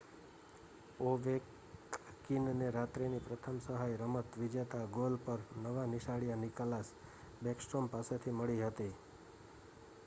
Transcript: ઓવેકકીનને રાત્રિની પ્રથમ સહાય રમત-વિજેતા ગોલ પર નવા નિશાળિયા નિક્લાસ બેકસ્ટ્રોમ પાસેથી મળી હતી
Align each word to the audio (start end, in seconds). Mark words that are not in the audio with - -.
ઓવેકકીનને 1.01 2.69
રાત્રિની 2.71 3.19
પ્રથમ 3.25 3.59
સહાય 3.59 3.99
રમત-વિજેતા 3.99 4.81
ગોલ 4.93 5.19
પર 5.23 5.39
નવા 5.61 5.85
નિશાળિયા 5.87 6.41
નિક્લાસ 6.41 6.91
બેકસ્ટ્રોમ 7.41 7.91
પાસેથી 7.91 8.35
મળી 8.35 8.59
હતી 8.63 8.91